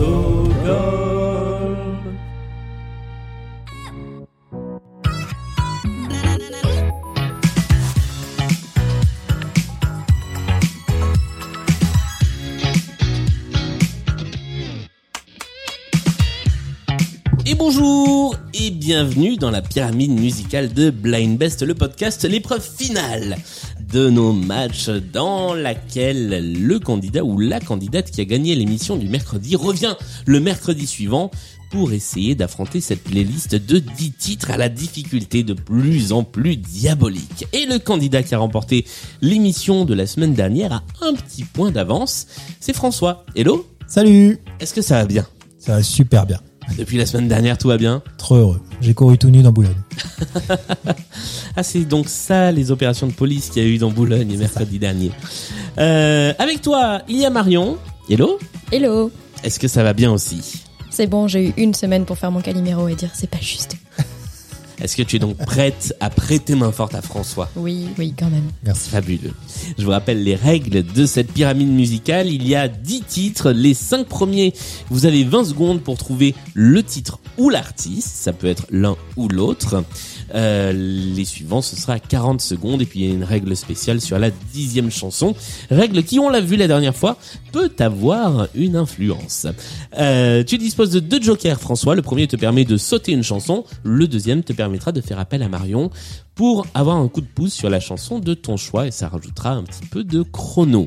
Et 0.00 0.04
bonjour 17.54 18.36
et 18.54 18.70
bienvenue 18.70 19.36
dans 19.36 19.50
la 19.50 19.62
pyramide 19.62 20.12
musicale 20.12 20.72
de 20.72 20.90
Blind 20.90 21.38
Best, 21.38 21.62
le 21.62 21.74
podcast, 21.74 22.22
l'épreuve 22.24 22.62
finale 22.62 23.36
de 23.92 24.10
nos 24.10 24.32
matchs 24.32 24.88
dans 24.88 25.54
laquelle 25.54 26.52
le 26.52 26.78
candidat 26.78 27.24
ou 27.24 27.38
la 27.38 27.60
candidate 27.60 28.10
qui 28.10 28.20
a 28.20 28.24
gagné 28.24 28.54
l'émission 28.54 28.96
du 28.96 29.08
mercredi 29.08 29.56
revient 29.56 29.94
le 30.26 30.40
mercredi 30.40 30.86
suivant 30.86 31.30
pour 31.70 31.92
essayer 31.92 32.34
d'affronter 32.34 32.80
cette 32.80 33.02
playlist 33.04 33.54
de 33.54 33.78
10 33.78 34.12
titres 34.12 34.50
à 34.50 34.56
la 34.56 34.68
difficulté 34.68 35.42
de 35.42 35.54
plus 35.54 36.12
en 36.12 36.24
plus 36.24 36.56
diabolique. 36.56 37.46
Et 37.52 37.66
le 37.66 37.78
candidat 37.78 38.22
qui 38.22 38.34
a 38.34 38.38
remporté 38.38 38.86
l'émission 39.20 39.84
de 39.84 39.94
la 39.94 40.06
semaine 40.06 40.34
dernière 40.34 40.72
a 40.72 40.82
un 41.02 41.14
petit 41.14 41.44
point 41.44 41.70
d'avance, 41.70 42.26
c'est 42.60 42.74
François. 42.74 43.24
Hello 43.34 43.66
Salut 43.86 44.38
Est-ce 44.60 44.74
que 44.74 44.82
ça 44.82 44.96
va 44.96 45.06
bien? 45.06 45.26
Ça 45.58 45.76
va 45.76 45.82
super 45.82 46.26
bien. 46.26 46.40
Depuis 46.76 46.98
la 46.98 47.06
semaine 47.06 47.28
dernière, 47.28 47.56
tout 47.56 47.68
va 47.68 47.78
bien? 47.78 48.02
Trop 48.18 48.36
heureux. 48.36 48.60
J'ai 48.80 48.94
couru 48.94 49.18
tout 49.18 49.30
nu 49.30 49.42
dans 49.42 49.52
Boulogne. 49.52 49.74
Ah, 51.56 51.64
c'est 51.64 51.84
donc 51.84 52.08
ça 52.08 52.52
les 52.52 52.70
opérations 52.70 53.08
de 53.08 53.12
police 53.12 53.50
qu'il 53.50 53.64
y 53.64 53.66
a 53.66 53.68
eu 53.68 53.78
dans 53.78 53.90
Boulogne 53.90 54.36
mercredi 54.36 54.78
dernier. 54.78 55.10
Euh, 55.76 56.32
avec 56.38 56.62
toi, 56.62 57.02
il 57.08 57.16
y 57.16 57.26
a 57.26 57.30
Marion. 57.30 57.78
Hello 58.08 58.38
Hello 58.70 59.10
Est-ce 59.42 59.58
que 59.58 59.66
ça 59.66 59.82
va 59.82 59.92
bien 59.92 60.12
aussi? 60.12 60.62
C'est 60.88 61.08
bon, 61.08 61.26
j'ai 61.26 61.48
eu 61.48 61.54
une 61.56 61.74
semaine 61.74 62.04
pour 62.04 62.16
faire 62.16 62.30
mon 62.30 62.40
calimero 62.40 62.86
et 62.86 62.94
dire 62.94 63.10
c'est 63.12 63.28
pas 63.28 63.40
juste. 63.40 63.76
Est-ce 64.80 64.96
que 64.96 65.02
tu 65.02 65.16
es 65.16 65.18
donc 65.18 65.36
prête 65.36 65.94
à 66.00 66.08
prêter 66.10 66.54
main 66.54 66.70
forte 66.72 66.94
à 66.94 67.02
François 67.02 67.50
Oui, 67.56 67.88
oui, 67.98 68.14
quand 68.16 68.30
même. 68.30 68.44
Merci. 68.64 68.90
Fabuleux. 68.90 69.32
Je 69.76 69.84
vous 69.84 69.90
rappelle 69.90 70.22
les 70.22 70.36
règles 70.36 70.84
de 70.84 71.06
cette 71.06 71.32
pyramide 71.32 71.68
musicale. 71.70 72.28
Il 72.28 72.46
y 72.46 72.54
a 72.54 72.68
10 72.68 73.02
titres. 73.02 73.50
Les 73.50 73.74
5 73.74 74.06
premiers, 74.06 74.54
vous 74.90 75.06
avez 75.06 75.24
20 75.24 75.44
secondes 75.46 75.80
pour 75.80 75.98
trouver 75.98 76.34
le 76.54 76.82
titre 76.82 77.18
ou 77.38 77.50
l'artiste. 77.50 78.08
Ça 78.08 78.32
peut 78.32 78.46
être 78.46 78.66
l'un 78.70 78.96
ou 79.16 79.28
l'autre. 79.28 79.84
Euh, 80.34 80.72
les 80.72 81.24
suivants, 81.24 81.62
ce 81.62 81.76
sera 81.76 81.98
40 81.98 82.40
secondes. 82.40 82.82
Et 82.82 82.86
puis, 82.86 83.00
il 83.00 83.06
y 83.06 83.10
a 83.10 83.14
une 83.14 83.24
règle 83.24 83.56
spéciale 83.56 84.00
sur 84.00 84.18
la 84.18 84.30
dixième 84.30 84.90
chanson. 84.90 85.34
Règle 85.70 86.02
qui, 86.02 86.18
on 86.18 86.28
l'a 86.28 86.40
vu 86.40 86.56
la 86.56 86.68
dernière 86.68 86.94
fois, 86.94 87.16
peut 87.52 87.72
avoir 87.78 88.48
une 88.54 88.76
influence. 88.76 89.46
Euh, 89.98 90.44
tu 90.44 90.58
disposes 90.58 90.90
de 90.90 91.00
deux 91.00 91.22
jokers, 91.22 91.60
François. 91.60 91.94
Le 91.94 92.02
premier 92.02 92.26
te 92.26 92.36
permet 92.36 92.64
de 92.64 92.76
sauter 92.76 93.12
une 93.12 93.22
chanson. 93.22 93.64
Le 93.84 94.06
deuxième 94.06 94.42
te 94.42 94.52
permettra 94.52 94.92
de 94.92 95.00
faire 95.00 95.18
appel 95.18 95.42
à 95.42 95.48
Marion 95.48 95.90
pour 96.34 96.66
avoir 96.74 96.96
un 96.96 97.08
coup 97.08 97.20
de 97.20 97.26
pouce 97.26 97.52
sur 97.52 97.68
la 97.68 97.80
chanson 97.80 98.20
de 98.20 98.34
ton 98.34 98.56
choix 98.56 98.86
et 98.86 98.92
ça 98.92 99.08
rajoutera 99.08 99.50
un 99.50 99.64
petit 99.64 99.86
peu 99.90 100.04
de 100.04 100.22
chrono. 100.22 100.86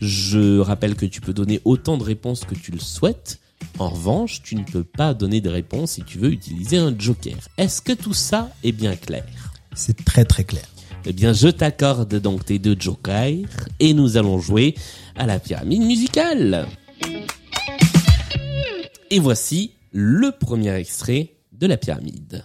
Je 0.00 0.60
rappelle 0.60 0.94
que 0.94 1.06
tu 1.06 1.20
peux 1.20 1.32
donner 1.32 1.60
autant 1.64 1.96
de 1.96 2.04
réponses 2.04 2.44
que 2.44 2.54
tu 2.54 2.70
le 2.70 2.78
souhaites. 2.78 3.40
En 3.78 3.90
revanche, 3.90 4.42
tu 4.42 4.56
ne 4.56 4.62
peux 4.62 4.84
pas 4.84 5.12
donner 5.12 5.42
de 5.42 5.50
réponse 5.50 5.92
si 5.92 6.02
tu 6.02 6.18
veux 6.18 6.32
utiliser 6.32 6.78
un 6.78 6.98
joker. 6.98 7.36
Est-ce 7.58 7.82
que 7.82 7.92
tout 7.92 8.14
ça 8.14 8.50
est 8.64 8.72
bien 8.72 8.96
clair? 8.96 9.26
C'est 9.74 10.04
très 10.04 10.24
très 10.24 10.44
clair. 10.44 10.64
Eh 11.04 11.12
bien, 11.12 11.34
je 11.34 11.48
t'accorde 11.48 12.14
donc 12.16 12.46
tes 12.46 12.58
deux 12.58 12.76
jokers 12.78 13.44
et 13.78 13.92
nous 13.92 14.16
allons 14.16 14.38
jouer 14.38 14.74
à 15.14 15.26
la 15.26 15.38
pyramide 15.38 15.82
musicale. 15.82 16.66
Et 19.10 19.18
voici 19.18 19.72
le 19.92 20.32
premier 20.32 20.74
extrait 20.74 21.34
de 21.52 21.66
la 21.66 21.76
pyramide. 21.76 22.44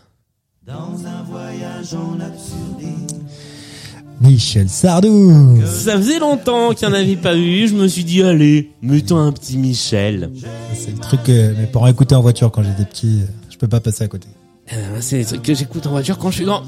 Michel 4.22 4.70
Sardou 4.70 5.60
Ça 5.66 5.98
faisait 5.98 6.20
longtemps 6.20 6.74
qu'il 6.74 6.88
n'y 6.88 6.94
en 6.94 6.98
avait 6.98 7.16
pas 7.16 7.36
eu, 7.36 7.68
je 7.68 7.74
me 7.76 7.88
suis 7.88 8.04
dit, 8.04 8.22
allez, 8.22 8.72
mettons 8.82 9.18
un 9.18 9.32
petit 9.32 9.58
Michel. 9.58 10.30
C'est 10.76 10.92
le 10.92 11.00
truc 11.00 11.24
que 11.24 11.54
mes 11.56 11.66
parents 11.66 11.88
écoutaient 11.88 12.16
en 12.16 12.22
voiture 12.22 12.52
quand 12.52 12.62
j'étais 12.64 12.86
petit. 12.86 13.22
Je 13.50 13.58
peux 13.58 13.68
pas 13.68 13.80
passer 13.80 14.04
à 14.04 14.08
côté. 14.08 14.28
Euh, 14.74 14.98
C'est 15.00 15.18
les 15.18 15.26
trucs 15.26 15.42
que 15.42 15.54
j'écoute 15.56 15.86
en 15.88 15.92
voiture 15.92 16.18
quand 16.18 16.30
je 16.30 16.36
suis 16.36 16.46
grand. 16.46 16.62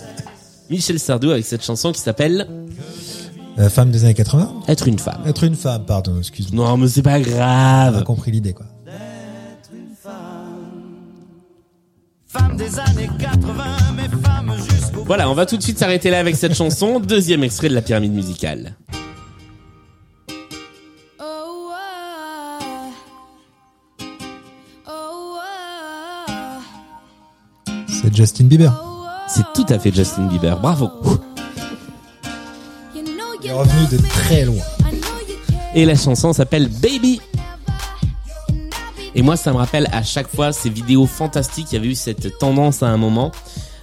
Michel 0.70 0.98
Sardou 0.98 1.30
avec 1.30 1.44
cette 1.44 1.64
chanson 1.64 1.92
qui 1.92 2.00
s'appelle 2.00 2.46
femme 3.68 3.90
des 3.90 4.04
années 4.04 4.14
80 4.14 4.52
Être 4.68 4.88
une 4.88 4.98
femme. 4.98 5.20
Être 5.26 5.44
une 5.44 5.54
femme, 5.54 5.84
pardon, 5.84 6.18
excuse-moi. 6.18 6.64
Non, 6.66 6.76
mais 6.76 6.88
c'est 6.88 7.02
pas 7.02 7.12
On 7.12 7.14
a 7.14 7.20
grave. 7.20 8.04
compris 8.04 8.30
l'idée, 8.30 8.52
quoi. 8.54 8.66
Femme 12.26 12.56
des 12.56 12.78
années 12.78 13.10
80, 13.18 13.28
mais 13.28 13.28
femme 13.28 13.58
jusqu'au 13.58 13.79
Voilà, 15.10 15.28
on 15.28 15.34
va 15.34 15.44
tout 15.44 15.56
de 15.56 15.62
suite 15.64 15.76
s'arrêter 15.76 16.08
là 16.08 16.20
avec 16.20 16.36
cette 16.36 16.54
chanson. 16.54 17.00
Deuxième 17.00 17.42
extrait 17.42 17.68
de 17.68 17.74
la 17.74 17.82
pyramide 17.82 18.12
musicale. 18.12 18.76
Oh. 21.18 21.72
Oh, 24.86 25.36
ah. 25.40 26.60
C'est 27.88 28.14
Justin 28.14 28.44
Bieber. 28.44 28.72
Oh. 28.84 29.04
C'est 29.26 29.42
tout 29.52 29.66
à 29.68 29.80
fait 29.80 29.92
Justin 29.92 30.28
Bieber. 30.28 30.60
Bravo. 30.60 30.88
Il 32.94 33.00
est 33.48 33.52
revenu 33.52 33.86
de 33.90 33.96
très 34.06 34.44
loin. 34.44 34.62
Et 35.74 35.86
la 35.86 35.96
chanson 35.96 36.32
s'appelle 36.32 36.68
Baby. 36.68 37.20
Et 39.16 39.22
moi, 39.22 39.36
ça 39.36 39.50
me 39.50 39.56
rappelle 39.56 39.88
à 39.90 40.04
chaque 40.04 40.28
fois 40.28 40.52
ces 40.52 40.70
vidéos 40.70 41.06
fantastiques. 41.06 41.72
Il 41.72 41.74
y 41.74 41.78
avait 41.78 41.88
eu 41.88 41.96
cette 41.96 42.38
tendance 42.38 42.84
à 42.84 42.86
un 42.86 42.96
moment. 42.96 43.32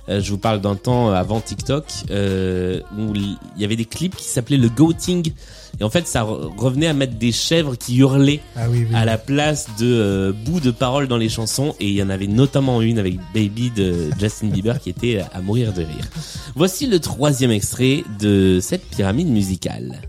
Euh, 0.10 0.22
je 0.22 0.32
vous 0.32 0.38
parle 0.38 0.62
d'un 0.62 0.76
temps 0.76 1.10
avant 1.12 1.42
TikTok 1.42 1.86
euh, 2.12 2.80
où 2.98 3.14
il 3.16 3.38
y 3.58 3.66
avait 3.66 3.76
des 3.76 3.86
clips 3.86 4.16
qui 4.16 4.24
s'appelaient 4.26 4.58
le 4.58 4.70
goating. 4.70 5.32
Et 5.80 5.84
en 5.84 5.90
fait, 5.90 6.08
ça 6.08 6.24
re- 6.24 6.50
revenait 6.58 6.88
à 6.88 6.94
mettre 6.94 7.16
des 7.18 7.32
chèvres 7.32 7.76
qui 7.76 7.98
hurlaient 7.98 8.40
Ah 8.56 8.68
oui, 8.70 8.86
oui. 8.90 8.96
à 8.96 9.06
la 9.06 9.18
place 9.18 9.68
de 9.80 9.86
euh, 9.86 10.32
bouts 10.32 10.60
de 10.62 10.72
paroles 10.72 11.08
dans 11.08 11.18
les 11.18 11.30
chansons. 11.30 11.76
Et 11.80 11.88
il 11.90 11.96
y 11.96 12.02
en 12.02 12.10
avait 12.10 12.28
notamment 12.28 12.82
une 12.82 13.00
avec 13.00 13.18
Baby 13.34 13.70
de 13.76 14.10
Justin 14.20 14.48
Bieber 14.48 14.80
qui 14.80 14.90
était 14.90 15.22
à 15.34 15.42
mourir 15.42 15.74
de 15.74 15.82
rire. 15.84 16.08
Voici 16.56 16.88
le 16.88 17.00
troisième 17.00 17.52
extrait 17.52 18.04
de 18.20 18.60
cette 18.62 18.86
pyramide 18.86 19.28
musicale. 19.28 20.02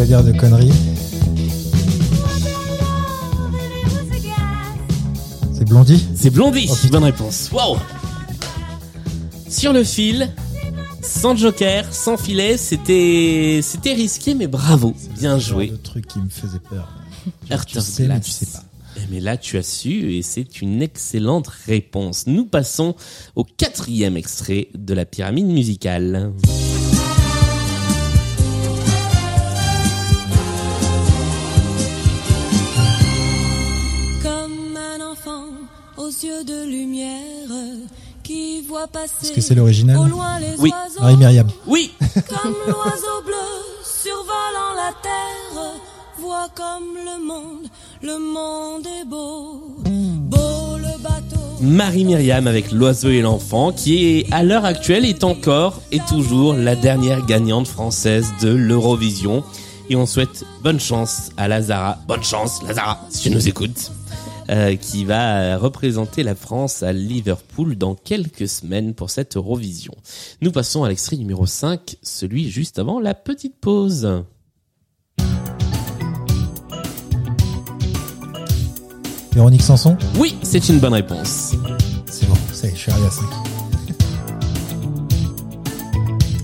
Pas 0.00 0.06
dire 0.06 0.24
de 0.24 0.32
conneries. 0.32 0.72
C'est 5.52 5.66
Blondie 5.66 6.06
C'est 6.14 6.30
Blondie. 6.30 6.68
Oh. 6.70 6.88
Bonne 6.90 7.04
réponse. 7.04 7.50
Wow. 7.52 7.76
Sur 9.50 9.74
le 9.74 9.84
fil, 9.84 10.30
sans 11.02 11.36
joker, 11.36 11.92
sans 11.92 12.16
filet, 12.16 12.56
c'était 12.56 13.60
c'était 13.62 13.92
risqué 13.92 14.34
mais 14.34 14.46
bravo, 14.46 14.94
bien 15.18 15.38
joué. 15.38 15.66
Le 15.66 15.76
truc 15.76 16.06
qui 16.06 16.18
me 16.18 16.30
faisait 16.30 16.60
peur. 16.60 16.88
Tu 17.66 17.80
sais, 17.82 18.06
mais 18.06 18.20
tu 18.20 18.30
sais 18.30 18.46
pas. 18.46 18.64
Eh, 18.96 19.00
Mais 19.10 19.20
là, 19.20 19.36
tu 19.36 19.58
as 19.58 19.62
su 19.62 20.14
et 20.14 20.22
c'est 20.22 20.62
une 20.62 20.80
excellente 20.80 21.48
réponse. 21.66 22.26
Nous 22.26 22.46
passons 22.46 22.94
au 23.36 23.44
quatrième 23.44 24.16
extrait 24.16 24.68
de 24.74 24.94
la 24.94 25.04
pyramide 25.04 25.48
musicale. 25.48 26.32
Est-ce 39.22 39.32
que 39.32 39.40
c'est 39.40 39.54
l'original 39.54 39.98
Oui. 40.58 40.70
oiseaux 40.70 41.00
Marie-Myriam. 41.00 41.48
Oui, 41.66 41.92
comme 42.28 42.54
l'oiseau 42.66 43.22
bleu 43.24 43.34
survolant 43.84 44.74
la 44.76 44.92
terre 45.02 45.80
voit 46.18 46.48
comme 46.54 46.94
le 46.96 47.24
monde 47.26 47.66
le 48.02 48.18
monde 48.18 48.86
est 48.86 49.04
beau 49.06 49.76
beau 49.86 50.76
le 50.76 51.02
bateau 51.02 51.40
Marie 51.60 52.04
Myriam 52.04 52.46
avec 52.46 52.72
l'oiseau 52.72 53.10
et 53.10 53.20
l'enfant, 53.20 53.72
qui 53.72 54.06
est 54.18 54.32
à 54.32 54.42
l'heure 54.42 54.64
actuelle 54.64 55.04
est 55.04 55.24
encore 55.24 55.80
et 55.92 56.00
toujours 56.08 56.54
la 56.54 56.74
dernière 56.74 57.24
gagnante 57.26 57.68
française 57.68 58.26
de 58.40 58.48
l'Eurovision. 58.48 59.44
Et 59.90 59.96
on 59.96 60.06
souhaite 60.06 60.44
bonne 60.62 60.80
chance 60.80 61.30
à 61.36 61.48
Lazara. 61.48 61.98
Bonne 62.08 62.22
chance, 62.22 62.62
Lazara, 62.66 63.00
si 63.10 63.22
tu 63.24 63.30
nous 63.30 63.46
écoutes. 63.48 63.90
Euh, 64.50 64.74
qui 64.74 65.04
va 65.04 65.56
représenter 65.56 66.24
la 66.24 66.34
France 66.34 66.82
à 66.82 66.92
Liverpool 66.92 67.76
dans 67.76 67.94
quelques 67.94 68.48
semaines 68.48 68.94
pour 68.94 69.08
cette 69.08 69.36
Eurovision. 69.36 69.94
Nous 70.40 70.50
passons 70.50 70.82
à 70.82 70.88
l'extrait 70.88 71.16
numéro 71.16 71.46
5, 71.46 71.96
celui 72.02 72.50
juste 72.50 72.80
avant 72.80 72.98
la 72.98 73.14
petite 73.14 73.60
pause. 73.60 74.24
Véronique 79.32 79.62
Sanson? 79.62 79.96
Oui, 80.18 80.34
c'est 80.42 80.68
une 80.68 80.80
bonne 80.80 80.94
réponse. 80.94 81.54
C'est 82.06 82.28
bon, 82.28 82.34
ça 82.52 82.66
y 82.66 82.70
est, 82.70 82.74
je 82.74 82.80
suis 82.80 82.90
arrivé 82.90 83.06
à 83.06 83.10
5. 83.10 83.24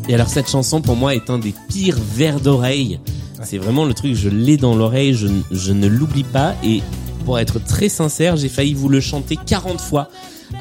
Et 0.08 0.14
alors 0.14 0.28
cette 0.28 0.48
chanson 0.48 0.80
pour 0.80 0.94
moi 0.94 1.16
est 1.16 1.28
un 1.28 1.40
des 1.40 1.52
pires 1.68 1.98
vers 2.14 2.38
d'oreille. 2.38 3.00
C'est 3.42 3.58
vraiment 3.58 3.84
le 3.84 3.94
truc, 3.94 4.14
je 4.14 4.28
l'ai 4.28 4.56
dans 4.56 4.76
l'oreille, 4.76 5.14
je, 5.14 5.26
je 5.50 5.72
ne 5.72 5.88
l'oublie 5.88 6.22
pas. 6.22 6.54
Et 6.62 6.82
pour 7.26 7.38
être 7.40 7.58
très 7.58 7.88
sincère, 7.88 8.36
j'ai 8.36 8.48
failli 8.48 8.72
vous 8.72 8.88
le 8.88 9.00
chanter 9.00 9.36
40 9.36 9.80
fois 9.80 10.08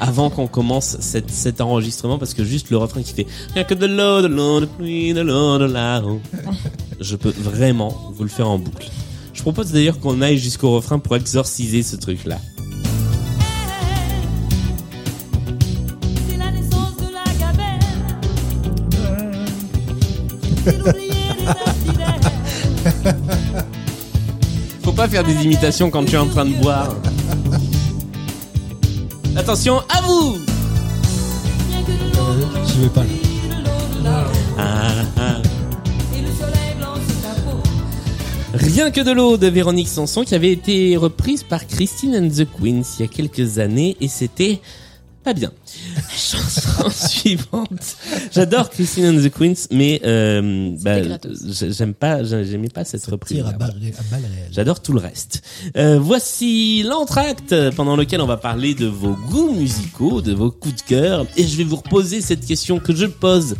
avant 0.00 0.30
qu'on 0.30 0.48
commence 0.48 0.96
cette, 0.98 1.30
cet 1.30 1.60
enregistrement 1.60 2.18
parce 2.18 2.34
que 2.34 2.42
juste 2.42 2.70
le 2.70 2.76
refrain 2.76 3.02
qui 3.02 3.14
fait 3.14 3.26
Rien 3.54 3.62
que 3.62 3.74
de 3.74 3.86
l'eau, 3.86 4.20
de 4.20 4.26
l'eau, 4.26 4.58
de 4.58 4.66
pluie, 4.66 5.14
de 5.14 5.20
l'eau, 5.20 5.58
de 5.58 5.66
l'eau. 5.66 6.20
Je 7.00 7.14
peux 7.14 7.32
vraiment 7.38 8.12
vous 8.12 8.24
le 8.24 8.28
faire 8.28 8.48
en 8.48 8.58
boucle. 8.58 8.88
Je 9.32 9.42
propose 9.42 9.70
d'ailleurs 9.70 10.00
qu'on 10.00 10.20
aille 10.22 10.38
jusqu'au 10.38 10.72
refrain 10.72 10.98
pour 10.98 11.14
exorciser 11.14 11.84
ce 11.84 11.94
truc-là. 11.94 12.40
pas 25.06 25.12
faire 25.12 25.24
des 25.24 25.44
imitations 25.44 25.90
quand 25.90 26.04
tu 26.04 26.14
es 26.14 26.18
en 26.18 26.26
train 26.26 26.44
de 26.44 26.54
boire. 26.54 26.94
Attention, 29.36 29.80
à 29.88 30.00
vous 30.02 30.38
J'y 32.66 32.80
vais 32.80 32.88
pas. 32.88 33.04
là. 34.02 34.24
Ah, 34.58 34.88
ah. 35.18 35.36
Rien 38.54 38.90
que 38.90 39.00
de 39.00 39.12
l'eau 39.12 39.36
de 39.36 39.46
Véronique 39.46 39.88
Sanson 39.88 40.24
qui 40.24 40.34
avait 40.34 40.50
été 40.50 40.96
reprise 40.96 41.42
par 41.42 41.66
Christine 41.66 42.16
and 42.16 42.28
the 42.30 42.46
Queens 42.58 42.82
il 42.98 43.02
y 43.02 43.04
a 43.04 43.08
quelques 43.08 43.58
années 43.58 43.96
et 44.00 44.08
c'était 44.08 44.60
pas 45.26 45.34
bien. 45.34 45.50
Chanson 46.16 46.88
suivante. 46.88 47.96
J'adore 48.32 48.70
Christine 48.70 49.06
and 49.06 49.20
the 49.22 49.28
Queens 49.28 49.66
mais 49.72 50.00
euh, 50.04 50.70
bah, 50.80 50.98
j'aime 51.68 51.94
pas 51.94 52.22
j'ai- 52.22 52.44
j'aimais 52.44 52.68
pas 52.68 52.84
cette 52.84 53.04
reprise. 53.06 53.42
J'adore 54.52 54.80
tout 54.80 54.92
le 54.92 55.00
reste. 55.00 55.42
Euh, 55.76 55.98
voici 55.98 56.84
l'entracte 56.84 57.52
pendant 57.74 57.96
lequel 57.96 58.20
on 58.20 58.26
va 58.26 58.36
parler 58.36 58.74
de 58.74 58.86
vos 58.86 59.14
goûts 59.14 59.52
musicaux, 59.52 60.22
de 60.22 60.32
vos 60.32 60.52
coups 60.52 60.76
de 60.76 60.82
cœur. 60.82 61.26
Et 61.36 61.44
je 61.44 61.56
vais 61.56 61.64
vous 61.64 61.76
reposer 61.76 62.20
cette 62.20 62.46
question 62.46 62.78
que 62.78 62.94
je 62.94 63.06
pose 63.06 63.56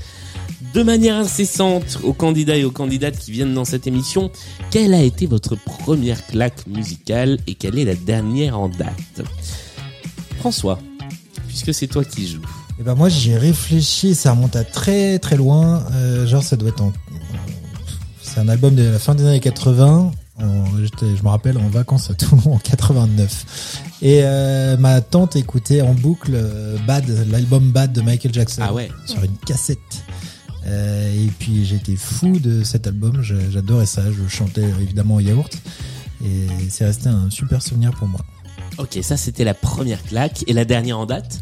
de 0.73 0.83
manière 0.85 1.17
incessante 1.17 1.99
aux 2.05 2.13
candidats 2.13 2.57
et 2.57 2.65
aux 2.65 2.71
candidates 2.71 3.19
qui 3.19 3.33
viennent 3.33 3.55
dans 3.55 3.65
cette 3.65 3.89
émission. 3.89 4.31
Quelle 4.71 4.95
a 4.95 5.03
été 5.03 5.27
votre 5.27 5.57
première 5.57 6.25
claque 6.27 6.65
musicale 6.69 7.39
et 7.49 7.55
quelle 7.57 7.77
est 7.79 7.85
la 7.85 7.97
dernière 7.97 8.57
en 8.57 8.69
date? 8.69 9.23
François, 10.39 10.79
puisque 11.63 11.75
c'est 11.79 11.87
toi 11.87 12.05
qui 12.05 12.27
joues. 12.29 12.43
Et 12.79 12.83
ben 12.83 12.95
moi 12.95 13.09
j'ai 13.09 13.37
réfléchi, 13.39 14.15
ça 14.15 14.33
remonte 14.33 14.57
à 14.57 14.65
très 14.65 15.19
très 15.19 15.37
loin. 15.37 15.85
Euh, 15.93 16.27
genre 16.27 16.43
ça 16.43 16.57
doit 16.57 16.69
être 16.69 16.83
en. 16.83 16.93
C'est 18.23 18.41
un 18.41 18.49
album 18.49 18.75
de 18.75 18.83
la 18.83 18.99
fin 18.99 19.15
des 19.15 19.25
années 19.25 19.41
80. 19.41 20.11
En- 20.39 20.65
j'étais- 20.83 21.17
je 21.17 21.23
me 21.23 21.29
rappelle 21.29 21.57
en 21.57 21.69
vacances 21.69 22.11
à 22.11 22.15
Toulon 22.15 22.55
en 22.55 22.59
89. 22.59 23.81
Et 24.03 24.21
euh, 24.25 24.77
ma 24.77 25.01
tante 25.01 25.37
écoutait 25.37 25.81
en 25.81 25.95
boucle 25.95 26.33
euh, 26.35 26.77
Bad, 26.87 27.05
l'album 27.31 27.71
Bad 27.73 27.93
de 27.95 28.03
Michael 28.03 28.35
Jackson. 28.35 28.63
Ah 28.65 28.75
ouais. 28.75 28.91
Sur 29.07 29.23
une 29.25 29.37
cassette. 29.47 29.79
Euh, 30.67 31.15
et 31.15 31.31
puis 31.39 31.65
j'étais 31.65 31.97
fou 31.97 32.39
de 32.39 32.63
cet 32.63 32.87
album. 32.87 33.23
J'adorais 33.23 33.87
ça. 33.87 34.03
Je 34.13 34.29
chantais 34.29 34.65
évidemment 34.81 35.15
au 35.15 35.21
yaourt. 35.21 35.57
Et 36.23 36.47
c'est 36.69 36.85
resté 36.85 37.09
un 37.09 37.31
super 37.31 37.63
souvenir 37.63 37.93
pour 37.93 38.09
moi. 38.09 38.21
Ok, 38.79 38.99
ça 39.03 39.17
c'était 39.17 39.45
la 39.45 39.55
première 39.55 40.03
claque. 40.03 40.45
Et 40.47 40.53
la 40.53 40.65
dernière 40.65 40.99
en 40.99 41.07
date? 41.07 41.41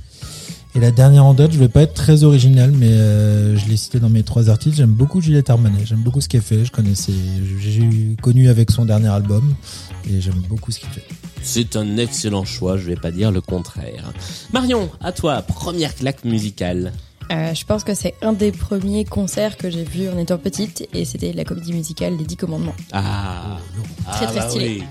Et 0.77 0.81
la 0.81 0.91
dernière 0.91 1.25
en 1.25 1.35
date, 1.35 1.53
je 1.53 1.59
vais 1.59 1.69
pas 1.69 1.83
être 1.83 1.95
très 1.95 2.25
original, 2.25 2.73
mais 2.73 2.89
euh, 2.91 3.57
je 3.57 3.69
l'ai 3.69 3.77
cité 3.77 4.01
dans 4.01 4.09
mes 4.09 4.25
trois 4.25 4.51
artistes. 4.51 4.77
J'aime 4.77 4.91
beaucoup 4.91 5.21
Juliette 5.21 5.49
Armanet. 5.49 5.85
J'aime 5.87 6.03
beaucoup 6.03 6.21
ce 6.21 6.29
qu'elle 6.29 6.43
fait. 6.43 6.65
Je 6.65 6.73
connaissais, 6.73 7.13
j'ai 7.61 8.17
connu 8.21 8.49
avec 8.49 8.73
son 8.73 8.85
dernier 8.85 9.07
album, 9.09 9.55
et 10.11 10.21
j'aime 10.21 10.43
beaucoup 10.49 10.73
ce 10.73 10.81
qu'il 10.81 10.89
fait. 10.89 11.05
C'est 11.43 11.77
un 11.77 11.97
excellent 11.97 12.45
choix, 12.45 12.77
je 12.77 12.87
vais 12.87 12.97
pas 12.97 13.13
dire 13.13 13.31
le 13.31 13.41
contraire. 13.41 14.13
Marion, 14.53 14.91
à 15.01 15.13
toi, 15.13 15.43
première 15.43 15.95
claque 15.95 16.25
musicale. 16.25 16.93
Euh, 17.31 17.55
je 17.55 17.65
pense 17.65 17.85
que 17.85 17.95
c'est 17.95 18.15
un 18.21 18.33
des 18.33 18.51
premiers 18.51 19.05
concerts 19.05 19.57
que 19.57 19.71
j'ai 19.71 19.85
vu 19.85 20.09
en 20.09 20.19
étant 20.19 20.39
petite 20.39 20.89
et 20.93 21.05
c'était 21.05 21.33
la 21.33 21.45
comédie 21.45 21.73
musicale 21.73 22.17
Les 22.19 22.25
Dix 22.25 22.37
Commandements. 22.37 22.75
Ah, 22.93 23.59
Très, 24.13 24.27
Ah, 24.27 24.29
très 24.33 24.49
stylé. 24.51 24.65
oui. 24.81 24.83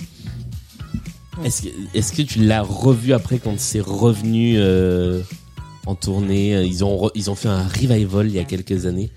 Est-ce 1.44 1.64
que, 1.64 1.68
est-ce 1.94 2.14
que 2.14 2.22
tu 2.22 2.40
l'as 2.40 2.62
revu 2.62 3.14
après 3.14 3.40
quand 3.40 3.60
c'est 3.60 3.82
revenu 3.82 4.56
euh, 4.58 5.22
en 5.86 5.96
tournée 5.96 6.64
Ils 6.64 6.84
ont 6.84 7.10
ils 7.16 7.30
ont 7.32 7.36
fait 7.36 7.50
un 7.50 7.68
revival 7.68 8.28
il 8.28 8.34
y 8.34 8.40
a 8.40 8.44
quelques 8.44 8.86
années. 8.86 9.10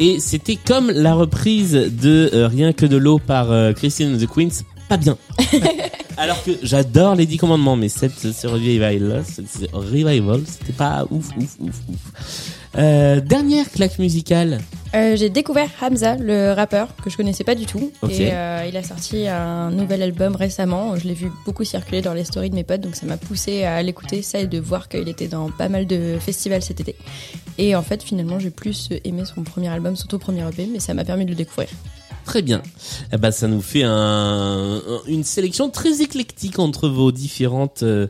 Et 0.00 0.18
c'était 0.18 0.56
comme 0.56 0.90
la 0.90 1.14
reprise 1.14 1.72
de 1.72 2.30
euh, 2.32 2.48
Rien 2.48 2.72
que 2.72 2.86
de 2.86 2.96
l'eau 2.96 3.18
par 3.18 3.52
euh, 3.52 3.74
Christine 3.74 4.14
and 4.14 4.18
the 4.18 4.26
Queens, 4.26 4.64
pas 4.88 4.96
bien. 4.96 5.18
Alors 6.16 6.42
que 6.42 6.52
j'adore 6.62 7.16
les 7.16 7.26
10 7.26 7.36
commandements, 7.36 7.76
mais 7.76 7.90
cette, 7.90 8.18
ce 8.18 8.46
revival-là, 8.46 9.22
ce, 9.24 9.42
ce 9.42 9.66
revival, 9.74 10.40
c'était 10.46 10.72
pas 10.72 11.06
ouf, 11.10 11.28
ouf, 11.36 11.56
ouf, 11.60 11.80
ouf. 11.88 12.59
Euh, 12.78 13.20
dernière 13.20 13.68
claque 13.70 13.98
musicale. 13.98 14.60
Euh, 14.94 15.16
j'ai 15.16 15.28
découvert 15.28 15.68
Hamza, 15.82 16.16
le 16.16 16.52
rappeur, 16.52 16.88
que 17.02 17.10
je 17.10 17.16
connaissais 17.16 17.44
pas 17.44 17.54
du 17.54 17.66
tout. 17.66 17.92
Et 18.08 18.30
euh, 18.32 18.64
il 18.68 18.76
a 18.76 18.82
sorti 18.82 19.26
un 19.28 19.70
nouvel 19.70 20.02
album 20.02 20.34
récemment. 20.36 20.96
Je 20.96 21.06
l'ai 21.06 21.14
vu 21.14 21.30
beaucoup 21.44 21.64
circuler 21.64 22.00
dans 22.00 22.14
les 22.14 22.24
stories 22.24 22.50
de 22.50 22.54
mes 22.54 22.64
potes, 22.64 22.80
donc 22.80 22.94
ça 22.96 23.06
m'a 23.06 23.16
poussé 23.16 23.64
à 23.64 23.82
l'écouter, 23.82 24.22
ça 24.22 24.40
et 24.40 24.46
de 24.46 24.58
voir 24.58 24.88
qu'il 24.88 25.08
était 25.08 25.28
dans 25.28 25.50
pas 25.50 25.68
mal 25.68 25.86
de 25.86 26.16
festivals 26.20 26.62
cet 26.62 26.80
été. 26.80 26.96
Et 27.58 27.74
en 27.76 27.82
fait, 27.82 28.02
finalement, 28.02 28.38
j'ai 28.38 28.50
plus 28.50 28.88
aimé 29.04 29.22
son 29.32 29.42
premier 29.42 29.68
album, 29.68 29.96
surtout 29.96 30.18
premier 30.18 30.46
EP, 30.48 30.68
mais 30.72 30.80
ça 30.80 30.94
m'a 30.94 31.04
permis 31.04 31.24
de 31.24 31.30
le 31.30 31.36
découvrir. 31.36 31.68
Très 32.24 32.42
bien. 32.42 32.62
Eh 33.12 33.16
ben, 33.16 33.30
ça 33.32 33.48
nous 33.48 33.62
fait 33.62 33.82
un, 33.82 33.90
un- 33.90 35.00
une 35.08 35.24
sélection 35.24 35.70
très 35.70 36.02
éclectique 36.02 36.58
entre 36.58 36.88
vos 36.88 37.10
différentes, 37.12 37.82
euh, 37.82 38.08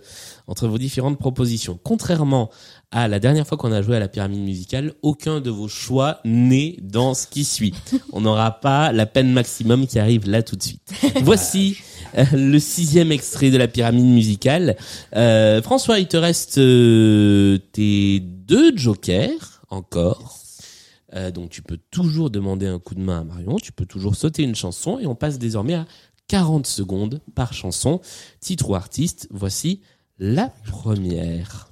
entre 0.50 0.66
vos 0.66 0.78
différentes 0.78 1.16
propositions. 1.16 1.78
Contrairement 1.82 2.50
à 2.90 3.06
la 3.06 3.20
dernière 3.20 3.46
fois 3.46 3.56
qu'on 3.56 3.70
a 3.70 3.82
joué 3.82 3.96
à 3.96 4.00
la 4.00 4.08
pyramide 4.08 4.40
musicale, 4.40 4.94
aucun 5.02 5.40
de 5.40 5.48
vos 5.48 5.68
choix 5.68 6.18
n'est 6.24 6.76
dans 6.82 7.14
ce 7.14 7.28
qui 7.28 7.44
suit. 7.44 7.72
On 8.12 8.20
n'aura 8.20 8.60
pas 8.60 8.90
la 8.90 9.06
peine 9.06 9.32
maximum 9.32 9.86
qui 9.86 10.00
arrive 10.00 10.28
là 10.28 10.42
tout 10.42 10.56
de 10.56 10.62
suite. 10.62 10.92
Voici 11.22 11.78
euh, 12.18 12.24
le 12.32 12.58
sixième 12.58 13.12
extrait 13.12 13.52
de 13.52 13.58
la 13.58 13.68
pyramide 13.68 14.06
musicale. 14.06 14.76
Euh, 15.14 15.62
François, 15.62 16.00
il 16.00 16.08
te 16.08 16.16
reste 16.16 16.58
euh, 16.58 17.58
tes 17.72 18.18
deux 18.18 18.76
jokers 18.76 19.62
encore. 19.68 20.40
Euh, 21.14 21.30
donc 21.30 21.50
tu 21.50 21.62
peux 21.62 21.78
toujours 21.92 22.28
demander 22.30 22.66
un 22.66 22.80
coup 22.80 22.96
de 22.96 23.00
main 23.00 23.20
à 23.20 23.24
Marion, 23.24 23.56
tu 23.56 23.70
peux 23.70 23.86
toujours 23.86 24.16
sauter 24.16 24.42
une 24.42 24.54
chanson 24.54 24.98
et 24.98 25.06
on 25.06 25.14
passe 25.14 25.38
désormais 25.38 25.74
à 25.74 25.86
40 26.26 26.66
secondes 26.66 27.20
par 27.36 27.52
chanson. 27.52 28.00
Titre 28.40 28.70
ou 28.70 28.74
artiste, 28.74 29.28
voici 29.30 29.80
la 30.20 30.50
première. 30.70 31.66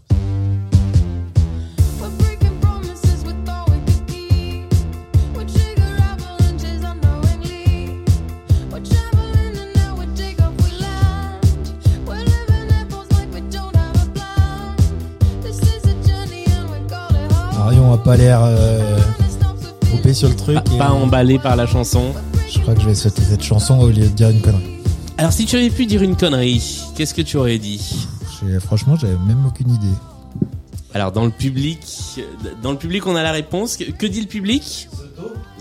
Marion 17.58 17.92
a 17.92 17.98
pas 17.98 18.16
l'air 18.16 18.40
euh, 18.42 18.98
groupé 19.82 20.14
sur 20.14 20.30
le 20.30 20.34
truc. 20.34 20.54
Pas, 20.54 20.64
et, 20.72 20.78
pas 20.78 20.90
emballé 20.92 21.38
par 21.38 21.54
la 21.54 21.66
chanson. 21.66 22.14
Je 22.50 22.58
crois 22.60 22.74
que 22.74 22.80
je 22.80 22.88
vais 22.88 22.94
sauter 22.94 23.20
cette 23.20 23.42
chanson 23.42 23.78
au 23.78 23.88
lieu 23.88 24.04
de 24.04 24.06
dire 24.06 24.30
une 24.30 24.40
connerie. 24.40 24.78
Alors 25.18 25.32
si 25.32 25.44
tu 25.44 25.56
avais 25.56 25.68
pu 25.68 25.84
dire 25.84 26.02
une 26.02 26.16
connerie, 26.16 26.80
qu'est-ce 26.96 27.12
que 27.12 27.20
tu 27.20 27.36
aurais 27.36 27.58
dit? 27.58 28.08
Franchement, 28.61 28.97
j'avais 28.97 29.16
même 29.26 29.45
aucune 29.47 29.71
idée. 29.71 29.87
Alors 30.95 31.12
dans 31.12 31.25
le 31.25 31.30
public, 31.30 31.80
dans 32.62 32.73
le 32.73 32.78
public 32.78 33.07
on 33.07 33.14
a 33.14 33.23
la 33.23 33.33
réponse. 33.33 33.76
Que, 33.76 34.07
dit 34.07 34.21
le 34.21 34.26
public? 34.26 34.88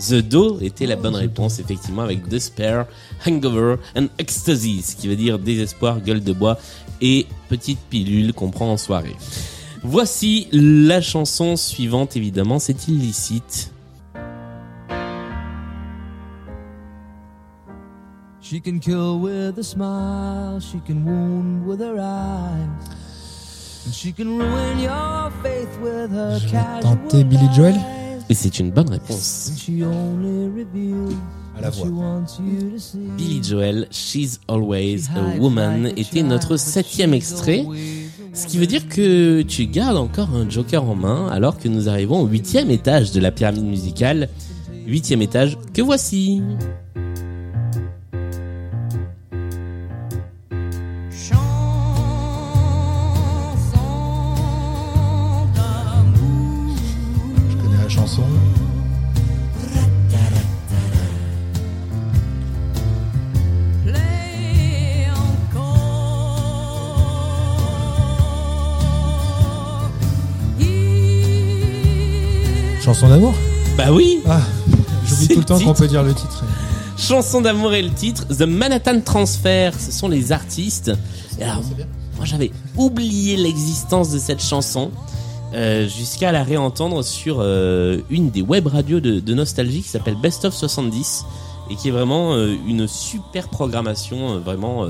The 0.00 0.14
Do 0.14 0.60
était 0.60 0.86
la 0.86 0.96
bonne 0.96 1.16
réponse 1.16 1.58
effectivement 1.58 2.02
avec 2.02 2.28
Despair, 2.28 2.86
Hangover 3.26 3.76
and 3.96 4.06
Ecstasy, 4.18 4.82
ce 4.82 4.96
qui 4.96 5.08
veut 5.08 5.16
dire 5.16 5.38
désespoir, 5.38 6.00
gueule 6.00 6.22
de 6.22 6.32
bois 6.32 6.58
et 7.00 7.26
petite 7.48 7.80
pilule 7.90 8.32
qu'on 8.32 8.50
prend 8.50 8.72
en 8.72 8.76
soirée. 8.76 9.16
Voici 9.82 10.48
la 10.52 11.00
chanson 11.00 11.56
suivante 11.56 12.16
évidemment, 12.16 12.58
c'est 12.58 12.88
illicite. 12.88 13.72
She 18.50 18.62
can 18.62 18.78
kill 18.78 19.18
with 19.18 19.58
a 19.58 19.62
smile, 19.62 20.58
she 20.58 20.80
can 20.86 21.04
wound 21.04 21.66
with 21.66 21.80
her 21.80 21.98
eyes. 22.00 23.82
And 23.84 23.94
she 23.94 24.10
can 24.10 24.38
ruin 24.38 24.78
your 24.78 25.30
faith 25.42 25.78
with 25.82 26.10
her 26.12 26.38
Je 26.38 26.46
vais 26.46 26.52
casual 26.52 26.80
tenter 26.80 27.24
Billy 27.24 27.46
Joel. 27.54 27.74
Et 28.30 28.32
c'est 28.32 28.58
une 28.58 28.70
bonne 28.70 28.88
réponse. 28.88 29.52
À 31.58 31.60
la 31.60 31.68
voix. 31.68 32.24
Billy 33.18 33.42
Joel, 33.44 33.86
She's 33.90 34.40
Always 34.48 35.10
a 35.14 35.38
Woman 35.38 35.92
était 35.98 36.22
notre 36.22 36.56
septième 36.56 37.12
extrait. 37.12 37.66
Ce 38.32 38.46
qui 38.46 38.56
veut 38.56 38.66
dire 38.66 38.88
que 38.88 39.42
tu 39.42 39.66
gardes 39.66 39.98
encore 39.98 40.30
un 40.34 40.48
joker 40.48 40.84
en 40.84 40.94
main 40.94 41.28
alors 41.28 41.58
que 41.58 41.68
nous 41.68 41.90
arrivons 41.90 42.22
au 42.22 42.26
huitième 42.26 42.70
étage 42.70 43.12
de 43.12 43.20
la 43.20 43.30
pyramide 43.30 43.66
musicale. 43.66 44.30
Huitième 44.86 45.20
étage 45.20 45.58
que 45.74 45.82
voici. 45.82 46.40
Chanson 72.88 73.10
d'amour 73.10 73.34
Bah 73.76 73.92
oui, 73.92 74.20
Ah, 74.26 74.40
j'oublie 75.06 75.28
tout 75.28 75.40
le 75.40 75.44
temps 75.44 75.60
qu'on 75.60 75.74
peut 75.74 75.86
dire 75.88 76.02
le 76.02 76.14
titre. 76.14 76.42
chanson 76.96 77.42
d'amour 77.42 77.74
et 77.74 77.82
le 77.82 77.90
titre, 77.90 78.24
The 78.28 78.44
Manhattan 78.46 79.02
Transfer, 79.02 79.72
ce 79.78 79.92
sont 79.92 80.08
les 80.08 80.32
artistes. 80.32 80.90
Et 81.38 81.42
alors, 81.44 81.62
moi 82.16 82.24
j'avais 82.24 82.50
oublié 82.78 83.36
l'existence 83.36 84.10
de 84.10 84.18
cette 84.18 84.42
chanson 84.42 84.90
euh, 85.52 85.86
jusqu'à 85.86 86.32
la 86.32 86.42
réentendre 86.42 87.04
sur 87.04 87.40
euh, 87.40 87.98
une 88.08 88.30
des 88.30 88.40
web 88.40 88.66
radios 88.66 89.00
de, 89.00 89.20
de 89.20 89.34
nostalgie 89.34 89.82
qui 89.82 89.90
s'appelle 89.90 90.16
Best 90.16 90.46
of 90.46 90.54
70 90.54 91.26
et 91.68 91.76
qui 91.76 91.88
est 91.88 91.92
vraiment 91.92 92.32
euh, 92.36 92.54
une 92.66 92.88
super 92.88 93.50
programmation 93.50 94.38
vraiment 94.40 94.86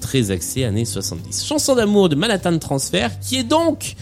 très 0.00 0.32
axée 0.32 0.64
années 0.64 0.84
70. 0.84 1.46
Chanson 1.46 1.76
d'amour 1.76 2.08
de 2.08 2.16
Manhattan 2.16 2.58
Transfer 2.58 3.10
qui 3.20 3.36
est 3.36 3.44
donc 3.44 3.94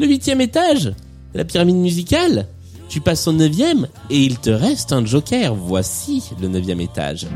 le 0.00 0.08
huitième 0.08 0.40
étage 0.40 0.86
de 0.86 0.94
la 1.38 1.44
pyramide 1.44 1.76
musicale. 1.76 2.48
Tu 2.90 3.00
passes 3.00 3.28
au 3.28 3.32
neuvième 3.32 3.86
et 4.10 4.20
il 4.20 4.38
te 4.38 4.50
reste 4.50 4.92
un 4.92 5.04
joker. 5.06 5.54
Voici 5.54 6.24
le 6.42 6.48
neuvième 6.48 6.80
étage. 6.80 7.28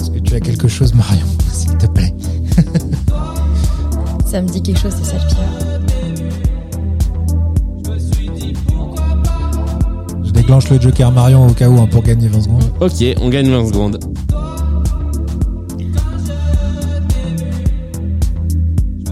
Est-ce 0.00 0.10
que 0.10 0.18
tu 0.18 0.34
as 0.34 0.40
quelque 0.40 0.66
chose, 0.66 0.94
Marion, 0.94 1.26
s'il 1.52 1.76
te 1.76 1.86
plaît? 1.86 2.14
Ça 4.24 4.40
me 4.40 4.48
dit 4.48 4.62
quelque 4.62 4.80
chose, 4.80 4.94
déclenche 10.42 10.68
le 10.70 10.80
Joker 10.80 11.12
Marion 11.12 11.46
au 11.46 11.52
cas 11.52 11.68
où 11.68 11.80
hein, 11.80 11.86
pour 11.88 12.02
gagner 12.02 12.26
20 12.26 12.42
secondes. 12.42 12.64
Ok, 12.80 13.04
on 13.22 13.28
gagne 13.28 13.48
20 13.48 13.66
secondes. 13.68 13.98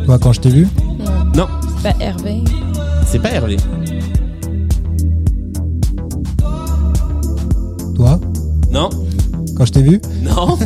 Toi, 0.05 0.19
quand 0.19 0.33
je 0.33 0.41
t'ai 0.41 0.49
vu 0.51 0.67
Non, 0.99 1.07
Non, 1.37 1.47
c'est 1.77 1.83
pas 1.93 2.05
Hervé. 2.05 2.43
c'est 3.07 3.19
pas 3.21 3.31
Hervé. 3.31 3.57
Toi 7.95 8.19
Non, 8.73 8.91
Quand 9.57 9.67
je 9.67 9.73
t'ai 9.73 9.83
vu 9.83 10.01
non, 10.23 10.59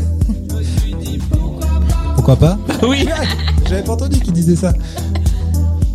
Pourquoi 2.14 2.36
pas 2.36 2.56
oui. 2.88 3.06
J'avais 3.68 3.82
pas 3.82 3.92
entendu 3.92 4.18
qu'il 4.20 4.32
disait 4.32 4.56
ça. 4.56 4.72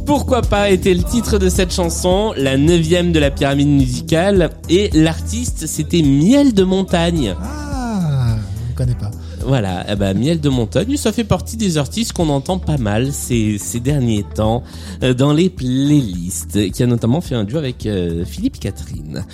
Pourquoi 0.09 0.41
pas 0.41 0.71
était 0.71 0.95
le 0.95 1.03
titre 1.03 1.37
de 1.37 1.49
cette 1.49 1.71
chanson, 1.71 2.33
la 2.35 2.57
neuvième 2.57 3.11
de 3.11 3.19
la 3.19 3.29
pyramide 3.29 3.67
musicale, 3.67 4.49
et 4.67 4.89
l'artiste 4.91 5.67
c'était 5.67 6.01
Miel 6.01 6.55
de 6.55 6.63
Montagne. 6.63 7.35
Ah, 7.39 8.37
on 8.71 8.73
connaît 8.73 8.95
pas. 8.95 9.11
Voilà, 9.45 9.85
eh 9.87 9.95
ben, 9.95 10.17
Miel 10.17 10.41
de 10.41 10.49
Montagne, 10.49 10.97
ça 10.97 11.11
fait 11.11 11.23
partie 11.23 11.57
des 11.57 11.77
artistes 11.77 12.13
qu'on 12.13 12.29
entend 12.29 12.57
pas 12.57 12.79
mal 12.79 13.13
ces, 13.13 13.59
ces 13.59 13.79
derniers 13.79 14.25
temps 14.33 14.63
euh, 15.03 15.13
dans 15.13 15.31
les 15.31 15.51
playlists, 15.51 16.71
qui 16.71 16.81
a 16.81 16.87
notamment 16.87 17.21
fait 17.21 17.35
un 17.35 17.43
duo 17.43 17.59
avec 17.59 17.85
euh, 17.85 18.25
Philippe 18.25 18.59
Catherine. 18.59 19.27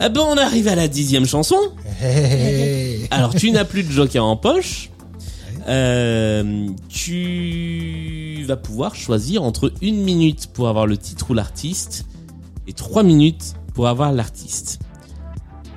Ah 0.00 0.08
ben, 0.08 0.22
on 0.28 0.36
arrive 0.36 0.66
à 0.66 0.74
la 0.74 0.88
dixième 0.88 1.26
chanson. 1.26 1.54
Hey. 2.02 3.06
Alors, 3.12 3.32
tu 3.32 3.52
n'as 3.52 3.64
plus 3.64 3.84
de 3.84 3.92
joker 3.92 4.24
en 4.24 4.36
poche. 4.36 4.90
Euh, 5.68 6.66
tu 6.88 8.25
vas 8.46 8.56
pouvoir 8.56 8.94
choisir 8.94 9.42
entre 9.42 9.72
une 9.82 10.02
minute 10.02 10.48
pour 10.52 10.68
avoir 10.68 10.86
le 10.86 10.96
titre 10.96 11.30
ou 11.30 11.34
l'artiste 11.34 12.06
et 12.66 12.72
trois 12.72 13.02
minutes 13.02 13.54
pour 13.74 13.88
avoir 13.88 14.12
l'artiste. 14.12 14.80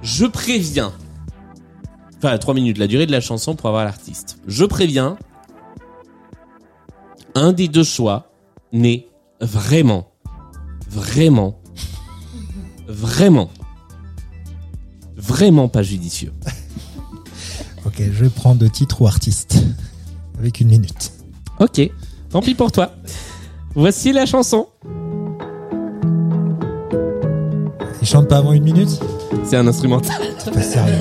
Je 0.02 0.26
préviens. 0.26 0.94
Enfin, 2.18 2.38
trois 2.38 2.54
minutes, 2.54 2.78
la 2.78 2.88
durée 2.88 3.06
de 3.06 3.12
la 3.12 3.22
chanson 3.22 3.56
pour 3.56 3.70
avoir 3.70 3.86
l'artiste. 3.86 4.40
Je 4.48 4.66
préviens. 4.66 5.18
Un 7.36 7.54
des 7.54 7.68
deux 7.68 7.84
choix 7.84 8.32
n'est 8.74 9.08
vraiment, 9.40 10.12
vraiment, 10.90 11.62
vraiment, 12.88 13.50
vraiment 15.16 15.70
pas 15.70 15.84
judicieux. 15.84 16.34
Ok, 17.86 17.96
je 18.00 18.24
vais 18.26 18.30
prendre 18.30 18.60
de 18.60 18.68
titre 18.68 19.02
ou 19.02 19.08
artiste. 19.08 19.64
Avec 20.38 20.60
une 20.60 20.70
minute. 20.70 21.14
Ok, 21.60 21.82
tant 22.30 22.42
pis 22.42 22.56
pour 22.56 22.72
toi. 22.72 22.92
Voici 23.76 24.12
la 24.12 24.26
chanson. 24.26 24.68
Il 28.02 28.08
chante 28.08 28.28
pas 28.28 28.38
avant 28.38 28.54
une 28.54 28.64
minute 28.64 29.00
C'est 29.44 29.58
un 29.58 29.68
instrumental. 29.68 30.16
C'est 30.38 30.54
pas 30.54 30.62
sérieux. 30.62 30.96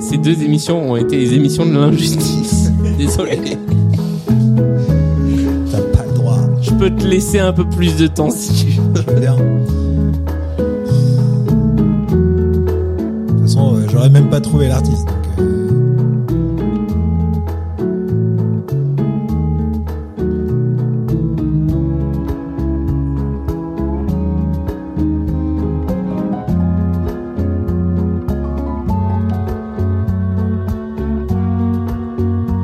Ces 0.00 0.18
deux 0.18 0.42
émissions 0.42 0.92
ont 0.92 0.96
été 0.96 1.16
les 1.16 1.34
émissions 1.34 1.66
de 1.66 1.72
l'injustice. 1.72 2.70
Désolé. 2.98 3.58
T'as 5.70 5.80
pas 5.80 6.04
le 6.06 6.14
droit. 6.14 6.38
Je 6.62 6.70
peux 6.70 6.90
te 6.90 7.04
laisser 7.04 7.40
un 7.40 7.52
peu 7.52 7.68
plus 7.68 7.96
de 7.96 8.06
temps 8.06 8.30
si 8.30 8.66
tu 8.66 8.70
veux. 8.72 8.92
Je 8.94 9.02
veux 9.02 9.20
bien. 9.20 9.36
J'aurais 14.06 14.20
même 14.20 14.30
pas 14.30 14.40
trouvé 14.40 14.68
l'artiste. 14.68 15.08
euh, 15.38 15.86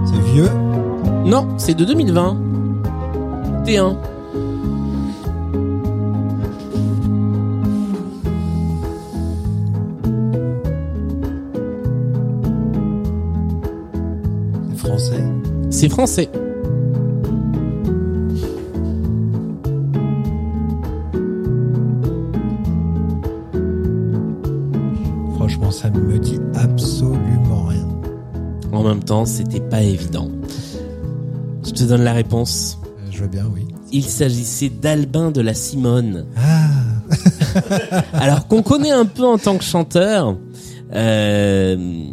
C'est 0.06 0.20
vieux? 0.32 0.48
Non, 1.24 1.48
c'est 1.58 1.74
de 1.74 1.84
2020. 1.84 2.36
T1. 3.64 3.96
C'est 15.82 15.88
français. 15.88 16.30
Franchement, 25.36 25.70
ça 25.70 25.90
ne 25.90 25.98
me 25.98 26.18
dit 26.18 26.38
absolument 26.54 27.64
rien. 27.68 27.88
En 28.72 28.82
même 28.84 29.02
temps, 29.02 29.24
c'était 29.24 29.60
pas 29.60 29.82
évident. 29.82 30.28
Je 31.64 31.70
te 31.70 31.84
donne 31.84 32.02
la 32.02 32.12
réponse. 32.12 32.78
Euh, 32.84 33.10
Je 33.10 33.22
veux 33.22 33.28
bien, 33.28 33.44
oui. 33.52 33.66
Il 33.92 34.04
s'agissait 34.04 34.68
d'Albin 34.70 35.30
de 35.30 35.40
la 35.40 35.54
Simone. 35.54 36.26
Ah, 36.36 36.68
Alors 38.12 38.46
qu'on 38.46 38.62
connaît 38.62 38.90
un 38.92 39.04
peu 39.04 39.24
en 39.26 39.36
tant 39.38 39.58
que 39.58 39.64
chanteur. 39.64 40.36
euh, 40.94 42.04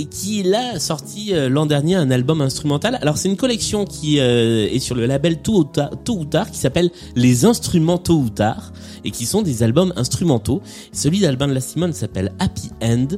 et 0.00 0.06
qui 0.06 0.42
là 0.42 0.78
sorti 0.78 1.34
euh, 1.34 1.50
l'an 1.50 1.66
dernier 1.66 1.94
un 1.94 2.10
album 2.10 2.40
instrumental. 2.40 2.98
Alors 3.02 3.18
c'est 3.18 3.28
une 3.28 3.36
collection 3.36 3.84
qui 3.84 4.18
euh, 4.18 4.66
est 4.66 4.78
sur 4.78 4.94
le 4.94 5.04
label 5.04 5.42
Tôt 5.42 5.58
ou 5.58 5.64
Tard, 5.64 5.90
Tôt 6.04 6.20
ou 6.20 6.24
Tard 6.24 6.50
qui 6.50 6.58
s'appelle 6.58 6.90
Les 7.16 7.44
Instruments 7.44 7.98
Tôt 7.98 8.18
ou 8.18 8.30
Tard 8.30 8.72
et 9.04 9.10
qui 9.10 9.26
sont 9.26 9.42
des 9.42 9.62
albums 9.62 9.92
instrumentaux. 9.96 10.62
Celui 10.92 11.20
d'Albin 11.20 11.48
de 11.48 11.52
la 11.52 11.60
Simone 11.60 11.92
s'appelle 11.92 12.32
Happy 12.38 12.70
End 12.82 13.08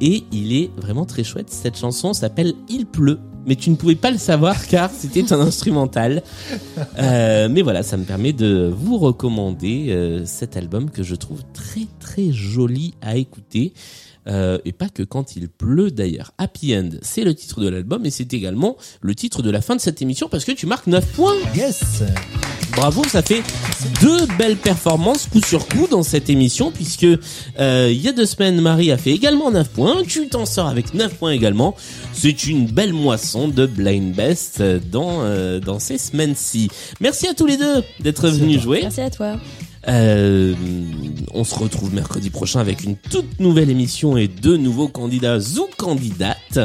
et 0.00 0.24
il 0.32 0.54
est 0.54 0.70
vraiment 0.78 1.04
très 1.04 1.24
chouette. 1.24 1.50
Cette 1.50 1.76
chanson 1.76 2.14
s'appelle 2.14 2.54
Il 2.70 2.86
pleut. 2.86 3.18
Mais 3.46 3.56
tu 3.56 3.70
ne 3.70 3.76
pouvais 3.76 3.94
pas 3.94 4.10
le 4.10 4.18
savoir 4.18 4.66
car 4.66 4.90
c'était 4.90 5.32
un 5.32 5.40
instrumental. 5.40 6.22
Euh, 6.98 7.48
mais 7.50 7.62
voilà, 7.62 7.82
ça 7.82 7.96
me 7.96 8.04
permet 8.04 8.32
de 8.32 8.72
vous 8.74 8.98
recommander 8.98 9.86
euh, 9.88 10.26
cet 10.26 10.56
album 10.56 10.90
que 10.90 11.02
je 11.02 11.14
trouve 11.14 11.42
très 11.54 11.86
très 11.98 12.30
joli 12.32 12.94
à 13.00 13.16
écouter. 13.16 13.72
Euh, 14.26 14.58
et 14.64 14.72
pas 14.72 14.88
que 14.88 15.02
quand 15.02 15.36
il 15.36 15.48
pleut 15.48 15.90
d'ailleurs. 15.90 16.32
Happy 16.38 16.74
End, 16.76 16.90
c'est 17.02 17.24
le 17.24 17.34
titre 17.34 17.60
de 17.60 17.68
l'album 17.68 18.04
et 18.04 18.10
c'est 18.10 18.32
également 18.34 18.76
le 19.00 19.14
titre 19.14 19.42
de 19.42 19.50
la 19.50 19.60
fin 19.62 19.76
de 19.76 19.80
cette 19.80 20.02
émission 20.02 20.28
parce 20.28 20.44
que 20.44 20.52
tu 20.52 20.66
marques 20.66 20.86
9 20.86 21.06
points. 21.12 21.36
Yes. 21.54 22.02
Bravo, 22.76 23.02
ça 23.04 23.22
fait 23.22 23.42
deux 24.00 24.26
belles 24.38 24.56
performances 24.56 25.26
coup 25.26 25.40
sur 25.42 25.66
coup 25.66 25.86
dans 25.90 26.02
cette 26.02 26.30
émission 26.30 26.70
puisque 26.70 27.06
euh, 27.58 27.88
il 27.90 28.00
y 28.00 28.08
a 28.08 28.12
deux 28.12 28.26
semaines 28.26 28.60
Marie 28.60 28.92
a 28.92 28.98
fait 28.98 29.10
également 29.10 29.50
9 29.50 29.68
points, 29.70 30.02
tu 30.06 30.28
t'en 30.28 30.46
sors 30.46 30.68
avec 30.68 30.94
9 30.94 31.14
points 31.14 31.32
également. 31.32 31.74
C'est 32.12 32.46
une 32.46 32.66
belle 32.66 32.92
moisson 32.92 33.48
de 33.48 33.66
Blind 33.66 34.14
Best 34.14 34.62
dans 34.62 35.22
euh, 35.22 35.60
dans 35.60 35.78
ces 35.78 35.98
semaines-ci. 35.98 36.68
Merci 37.00 37.26
à 37.26 37.34
tous 37.34 37.46
les 37.46 37.56
deux 37.56 37.82
d'être 38.00 38.28
venus 38.28 38.60
jouer. 38.60 38.80
Merci 38.82 39.00
à 39.00 39.10
toi. 39.10 39.36
Euh, 39.88 40.54
on 41.32 41.44
se 41.44 41.54
retrouve 41.54 41.94
mercredi 41.94 42.28
prochain 42.28 42.60
avec 42.60 42.84
une 42.84 42.96
toute 42.96 43.40
nouvelle 43.40 43.70
émission 43.70 44.16
et 44.16 44.28
deux 44.28 44.56
nouveaux 44.56 44.88
candidats 44.88 45.38
ou 45.38 45.68
candidates. 45.76 46.60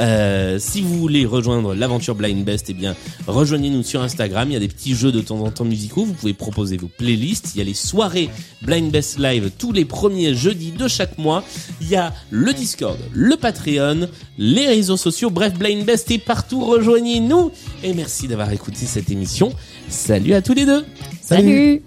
Euh, 0.00 0.58
si 0.58 0.80
vous 0.80 0.98
voulez 0.98 1.26
rejoindre 1.26 1.74
l'aventure 1.74 2.14
Blind 2.14 2.44
Best, 2.44 2.66
eh 2.70 2.74
bien, 2.74 2.96
rejoignez-nous 3.26 3.82
sur 3.82 4.02
Instagram. 4.02 4.50
Il 4.50 4.54
y 4.54 4.56
a 4.56 4.60
des 4.60 4.68
petits 4.68 4.94
jeux 4.94 5.12
de 5.12 5.20
temps 5.20 5.40
en 5.40 5.50
temps 5.50 5.64
musicaux. 5.64 6.04
Vous 6.04 6.14
pouvez 6.14 6.32
proposer 6.34 6.76
vos 6.76 6.88
playlists. 6.88 7.52
Il 7.54 7.58
y 7.58 7.60
a 7.60 7.64
les 7.64 7.74
soirées 7.74 8.30
Blind 8.62 8.90
Best 8.90 9.18
Live 9.18 9.50
tous 9.58 9.72
les 9.72 9.84
premiers 9.84 10.34
jeudis 10.34 10.72
de 10.72 10.88
chaque 10.88 11.18
mois. 11.18 11.44
Il 11.80 11.88
y 11.88 11.96
a 11.96 12.14
le 12.30 12.52
Discord, 12.52 12.98
le 13.12 13.36
Patreon, 13.36 14.08
les 14.38 14.66
réseaux 14.66 14.96
sociaux. 14.96 15.30
Bref, 15.30 15.54
Blind 15.54 15.84
Best 15.84 16.10
est 16.10 16.18
partout. 16.18 16.64
Rejoignez-nous. 16.64 17.50
Et 17.82 17.92
merci 17.92 18.28
d'avoir 18.28 18.50
écouté 18.52 18.86
cette 18.86 19.10
émission. 19.10 19.52
Salut 19.88 20.32
à 20.32 20.40
tous 20.40 20.54
les 20.54 20.64
deux. 20.64 20.84
Salut. 21.20 21.82